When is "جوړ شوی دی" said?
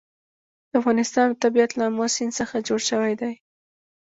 2.67-3.33